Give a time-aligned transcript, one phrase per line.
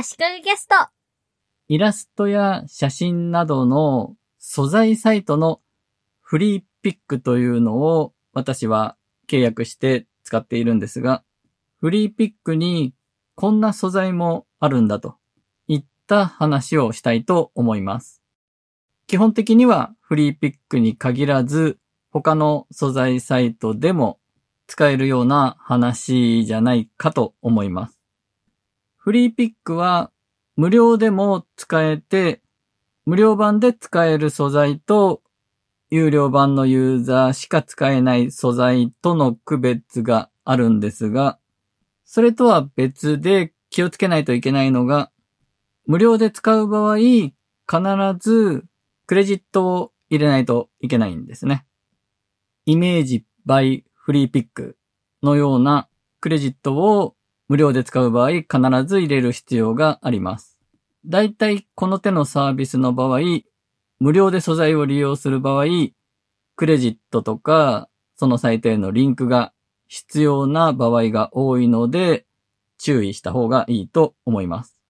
[0.00, 0.76] 足利ゲスト。
[1.66, 5.60] イラストや写真などの素材サイトの
[6.20, 11.24] フリーピックというのを私は契約して使っているんですが、
[11.80, 12.94] フリーピックに
[13.34, 15.16] こんな素材もあるんだと
[15.66, 18.22] いった話をしたいと思います。
[19.08, 21.80] 基本的にはフリーピックに限らず
[22.12, 24.20] 他の素材サイトでも
[24.68, 27.97] 使えるような話じゃないかと思います。
[29.08, 30.10] フリーピックは
[30.54, 32.42] 無料でも使えて、
[33.06, 35.22] 無料版で使える素材と
[35.88, 41.38] 有料版のユーザーしか使えない素材との区別があるんですが、
[42.04, 45.10] それとは別で気をつけないといけないのが、
[45.86, 47.32] 無料で使う場合、必
[48.20, 48.66] ず
[49.06, 51.64] クレジットを入れないといけないんですね。
[52.66, 54.76] イメージ by フリーピック
[55.22, 55.88] のような
[56.20, 57.14] クレジットを
[57.48, 58.48] 無料で使う場合、必
[58.86, 60.58] ず入れる必要があります。
[61.06, 63.20] だいたいこの手のサービスの場合、
[63.98, 65.64] 無料で素材を利用する場合、
[66.56, 69.52] クレジットとか、そのサイトへのリンクが
[69.86, 72.26] 必要な場合が多いので、
[72.78, 74.80] 注意した方がいいと思います。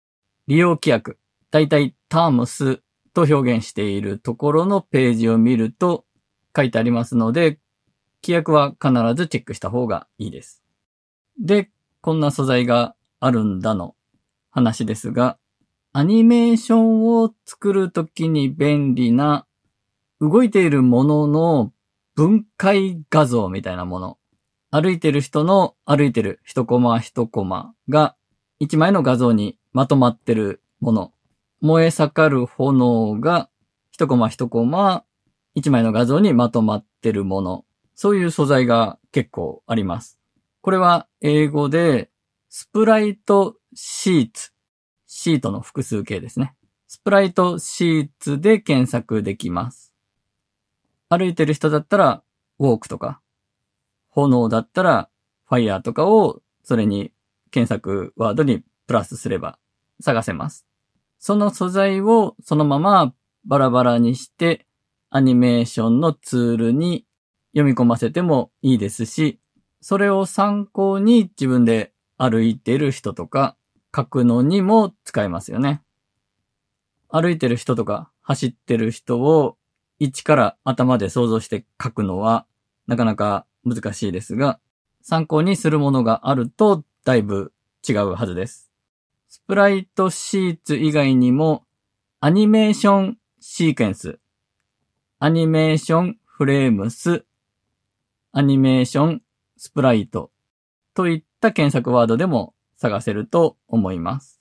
[0.46, 1.18] 利用規約、
[1.50, 2.82] だいたいタームス
[3.14, 6.04] と表現しているところのページを見ると
[6.56, 7.58] 書いてありますので、
[8.22, 10.62] 規約は必ずチェックした方がいいです。
[11.40, 13.94] で、こんな素材があるんだの
[14.50, 15.38] 話ですが、
[15.92, 19.46] アニメーションを作るときに便利な
[20.20, 21.72] 動いているものの
[22.14, 24.18] 分解画像みたいなもの。
[24.70, 28.16] 歩いてる人の歩いてる一コマ一コマが
[28.58, 31.12] 一枚の画像にまとまってるもの。
[31.60, 33.48] 燃え盛る炎が
[33.90, 35.04] 一コマ一コマ
[35.54, 37.64] 一枚の画像にまとまってるもの。
[37.94, 40.17] そういう素材が結構あります。
[40.60, 42.10] これは英語で
[42.48, 44.52] スプライトシーツ。
[45.06, 46.54] シートの複数形ですね。
[46.86, 49.92] スプライトシーツで検索できます。
[51.08, 52.22] 歩いてる人だったら
[52.58, 53.20] ウォークとか、
[54.08, 55.08] 炎だったら
[55.46, 57.12] ファイヤーとかをそれに
[57.50, 59.58] 検索ワードにプラスすれば
[60.00, 60.66] 探せます。
[61.18, 63.14] その素材をそのまま
[63.44, 64.66] バラバラにして
[65.10, 67.06] アニメーションのツールに
[67.52, 69.40] 読み込ませてもいいですし、
[69.80, 73.56] それを参考に自分で歩いてる人とか
[73.94, 75.82] 書くのにも使えますよね。
[77.08, 79.56] 歩いてる人とか走ってる人を
[79.98, 82.46] 一から頭で想像して書くのは
[82.86, 84.60] なかなか難しいですが、
[85.02, 87.52] 参考にするものがあるとだいぶ
[87.88, 88.70] 違うはずです。
[89.28, 91.64] スプライトシーツ以外にも
[92.20, 94.18] アニメーションシーケンス、
[95.18, 97.24] アニメーションフレームス、
[98.32, 99.22] アニメーション
[99.58, 100.30] スプライト
[100.94, 104.40] といった検索ワードでも探せると思います。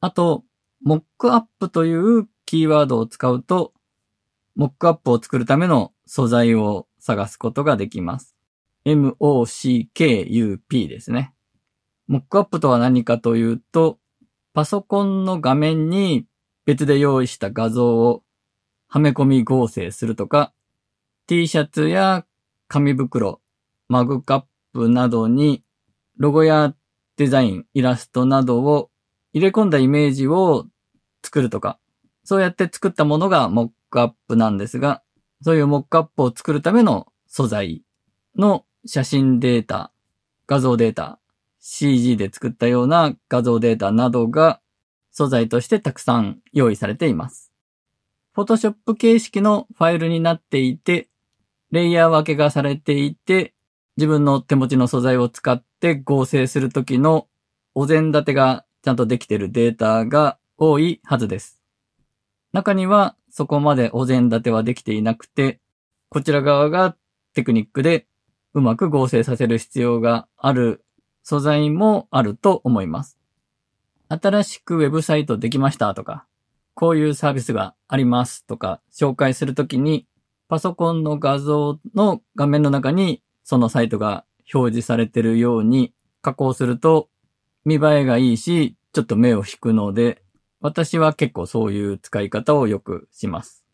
[0.00, 0.44] あと、
[0.82, 3.72] モックアップというキーワードを使うと、
[4.54, 8.36] モックアップを作るための素材を探すことができます。
[8.84, 11.34] MOCKUP ですね。
[12.06, 13.98] モックアップとは何かというと、
[14.54, 16.26] パソコンの画面に
[16.64, 18.22] 別で用意した画像を
[18.88, 20.52] はめ込み合成するとか、
[21.26, 22.24] T シャツや
[22.68, 23.40] 紙袋、
[23.88, 25.62] マグカップなどに
[26.18, 26.74] ロゴや
[27.16, 28.90] デザイン、イラストなどを
[29.32, 30.66] 入れ込んだイメージを
[31.22, 31.78] 作るとか、
[32.24, 35.02] そうやって作ったものがモックアップなんですが、
[35.42, 37.82] そういうモックアップを作るための素材
[38.36, 39.92] の写真データ、
[40.46, 41.18] 画像データ、
[41.60, 44.60] CG で作ったような画像データなどが
[45.10, 47.52] 素材としてたくさん用意されています。
[48.36, 51.08] Photoshop 形式のファイルになっていて、
[51.70, 53.54] レイヤー分けがされていて、
[53.98, 57.26] 自分の手持ちの素材を使って合成するときの
[57.74, 61.60] お膳立てがちゃんとできているデータが多いはずです。
[62.52, 65.58] 中にはそこまでお膳立てはできていなくて、
[66.10, 66.94] こちら側が
[67.34, 68.06] テクニックで
[68.54, 70.84] うまく合成させる必要がある
[71.24, 73.18] 素材もあると思います。
[74.08, 76.24] 新しくウェブサイトできましたとか、
[76.74, 80.06] こういうサービスがありますとか紹介するときに
[80.46, 87.08] パソコンの画像の画面の中にそのサイトが表示されてるように加工すると
[87.64, 90.22] 見栄えがいいし、ちょっと目を引くので、
[90.60, 93.64] 私は結構そういう使い方をよくします。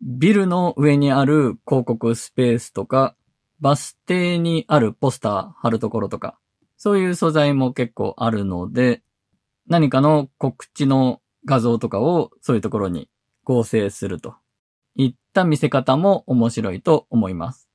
[0.00, 3.16] ビルの上にある広告スペースとか、
[3.58, 6.38] バス停にあるポスター貼るところとか、
[6.76, 9.02] そういう素材も結構あるので、
[9.66, 13.10] 何かの告知の画像とかをそういうところに
[13.42, 14.36] 合成すると
[14.94, 17.65] いった見せ方も面白いと思います。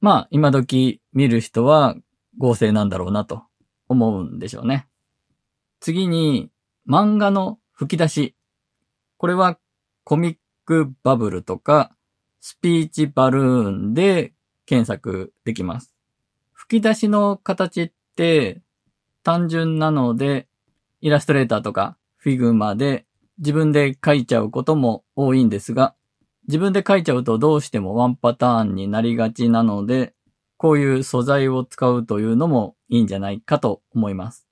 [0.00, 1.96] まあ、今時見る人は
[2.38, 3.42] 合成なんだろうなと
[3.88, 4.86] 思うんでしょうね。
[5.80, 6.50] 次に、
[6.88, 8.34] 漫画の吹き出し。
[9.18, 9.58] これは
[10.04, 11.92] comic bubble とか
[12.40, 14.32] speech balloon で
[14.64, 15.94] 検索できます。
[16.52, 18.60] 吹き出しの形って
[19.22, 20.46] 単純なので
[21.00, 23.06] イラストレーターとか Figma で
[23.38, 25.94] 自分で書いちゃうことも多いんですが、
[26.48, 30.14] 自分で書いちゃうとどうしてもワンパターンになりがちなので、
[30.56, 34.46] こういう素材を使うというのもいいんじゃないかと思います。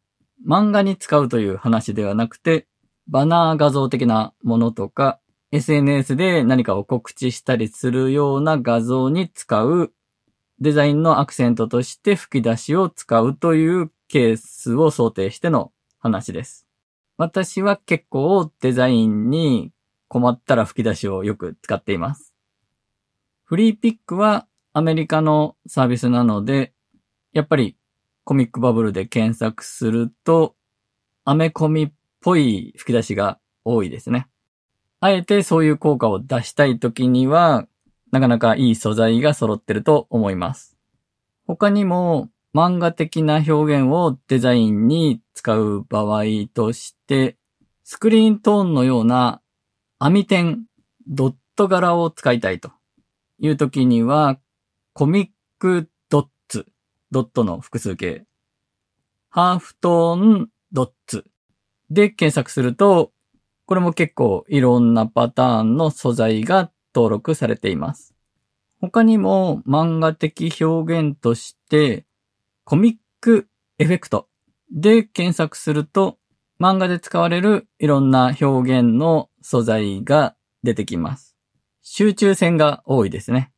[0.47, 2.67] 漫画に使うという話ではなくて、
[3.09, 5.21] バナー画像的なものとか、
[5.53, 9.93] SNS で何かを告知したりするような画像に使う
[10.61, 16.67] デザインのアクセントとして吹き出しを使うというケースを想定しての話です。
[17.17, 19.73] 私は結構デザインに
[20.09, 22.33] 困ったら吹き出しをよく使っています。
[23.45, 26.73] フリーピックはアメリカのサービスなので、
[27.33, 27.77] やっぱり
[28.25, 30.57] コミックバブルで検索すると、
[31.25, 34.29] アメコミっぽい吹き出しが多いですね。
[35.01, 37.67] あえてそういう効果を出したいときには、
[38.11, 40.77] なかなかいい素材が揃ってると思います。
[41.47, 47.37] 他にも漫画的な表現をデザインに使う場合として、
[47.85, 49.41] スクリーントーンのような
[49.99, 50.67] 網点、
[51.09, 52.71] ドット柄を使いたいと
[53.39, 54.39] いう時には、
[54.93, 55.29] コミッ
[55.59, 56.67] クドッツ、
[57.11, 58.27] ドットの複数形、
[59.31, 61.25] ハーフトーンドッツ。
[61.89, 63.13] で検索すると、
[63.65, 68.15] これも結構いろんなパターンの素材が登録されています。
[68.83, 72.05] 他にも漫画的表現として、
[72.65, 74.29] コミックエフェクト。
[74.71, 76.19] で検索すると、
[76.61, 80.35] 漫画で使われるいろんな表現の素材が
[80.65, 81.37] 出てきます。
[81.81, 83.53] 集中線が多いですね。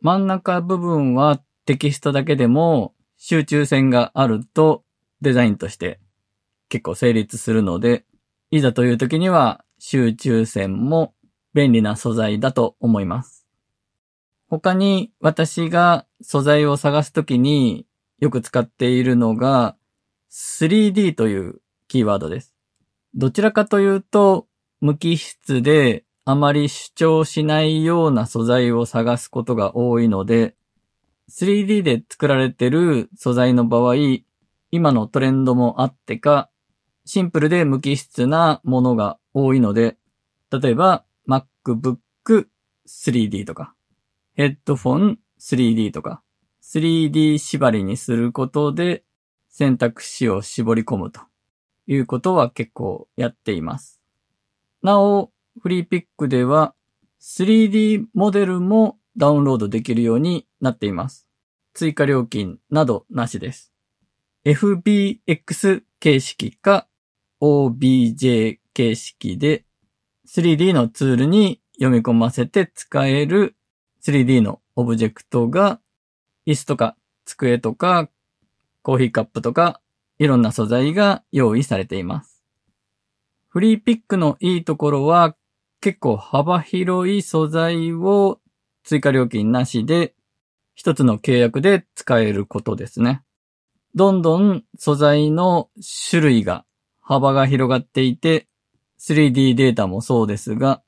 [0.00, 4.84] 真ん中部分はテキストだけでも集中線があると
[5.20, 5.98] デザインとして
[6.68, 8.04] 結構成立するので、
[8.52, 11.14] いざという時には集中線も
[11.52, 13.44] 便利な素材だと思います。
[14.46, 17.88] 他に私が素材を探すときに
[18.20, 19.74] よく使っているのが
[20.30, 22.54] 3D というキーワードです。
[23.16, 24.46] どちらかというと、
[24.82, 30.56] 無機質であまり主張しないような素材を探すことが多いので、
[31.30, 33.94] 3D で作られてる素材の場合、
[34.72, 36.50] 今のトレンドもあってか、
[37.04, 39.98] シンプルで無機質なものが多いので、
[40.50, 42.48] 例えば MacBook
[42.88, 43.76] 3D とか、
[44.34, 46.24] ヘッドフォン 3D とか、
[46.60, 49.04] 3D 縛りにすることで
[49.48, 51.20] 選択肢を絞り込むと
[51.86, 54.01] いうことは結構やっています。
[54.82, 55.30] なお、
[55.60, 56.74] フリーピックでは
[57.20, 61.28] 3D モデルもダウンロードできるようになっています。
[61.72, 63.72] 追加料金などなしです。
[64.44, 66.88] FBX 形式か
[67.40, 69.64] OBJ 形式で
[70.26, 73.54] 3D のツールに読み込ませて使える
[74.04, 75.80] 3D のオブジェクトが
[76.44, 78.08] 椅子とか机とか
[78.82, 79.80] コーヒーカップとか
[80.18, 82.31] いろんな素材が用意されています。
[83.52, 85.36] フリーピックのいいところは
[85.82, 88.40] 結構幅広い素材を
[88.82, 90.14] 追加料金なしで
[90.74, 93.22] 一つの契約で使えることですね。
[93.94, 95.68] どんどん素材の
[96.08, 96.64] 種類が
[97.02, 98.48] 幅が広がっていて
[98.98, 100.82] 3D データもそうですが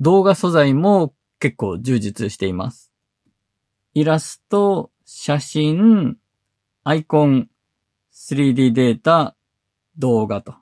[0.00, 2.90] 動画素材も結構充実しています。
[3.92, 6.16] イラスト、写真、
[6.82, 7.50] アイコン、
[8.14, 9.36] 3D データ、
[9.98, 10.54] 動画と。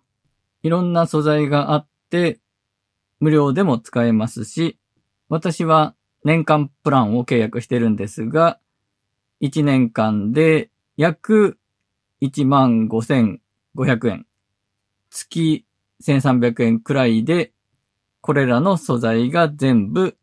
[0.64, 2.40] いろんな素材があって、
[3.20, 4.78] 無料でも使えますし、
[5.28, 5.94] 私は
[6.24, 8.58] 年間プランを契約してるんですが、
[9.42, 11.58] 1年間で約
[12.22, 14.26] 1万5500円。
[15.10, 15.66] 月
[16.02, 17.52] 1300円くらいで、
[18.22, 20.16] これらの素材が全部、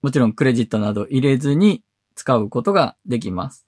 [0.00, 1.82] もちろんクレジットなど入れずに
[2.14, 3.66] 使うことができます。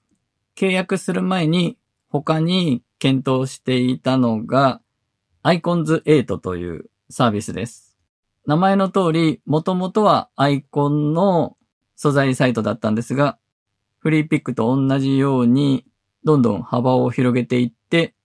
[0.55, 4.79] 契約する前に他に検討していたのが
[5.45, 7.95] icons8 というサービスです。
[8.47, 11.55] 名前の通り、もともとはアイコンの
[11.95, 13.37] 素材サイトだったんですが、
[13.99, 15.85] フリーピックと同じように
[16.23, 18.15] どんどん幅を広げていって、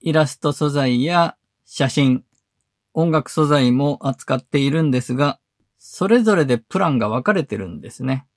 [0.00, 2.22] イラスト素材や写真、
[2.92, 5.40] 音楽素材も扱っているんですが、
[5.78, 8.28] それぞれでプランが分かれてるんですね。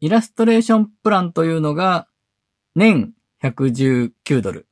[0.00, 2.06] イラストレーションプランというのが
[2.74, 4.68] 年119ドル。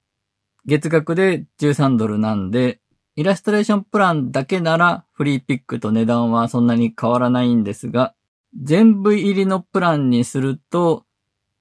[0.66, 2.80] 月額で13ドルなんで、
[3.16, 8.14] イラストレーションプランだけならフリーピックと値段はそんなに変わらないんですが、
[8.61, 11.04] 全部入りのプランにすると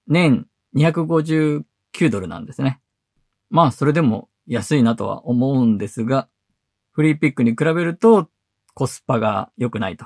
[0.08, 1.64] 年259
[2.10, 2.80] ドルなんですね。
[3.50, 6.28] まあそれでも安いなとは思うんですが、
[6.92, 8.30] フリーピックに比べると
[8.74, 10.06] コスパが良くないと。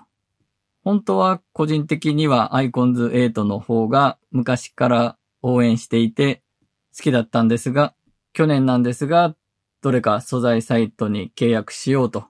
[0.84, 6.42] 本当は個人的にはアイコンズ8の方が昔から応援していて
[6.96, 7.94] 好きだったんですが、
[8.38, 9.36] 去年なんですが、
[9.82, 12.28] どれか素材サイトに契約しようと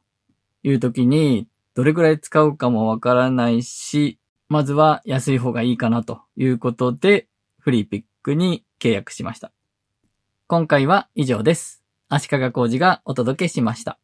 [0.64, 7.28] いう時に、どれくらい使うかもわからないし、まずは安い方がいいかなということで、
[7.60, 9.52] フリーピックに契約しました。
[10.48, 11.84] 今回は以上です。
[12.08, 14.00] 足利工事がお届けしました。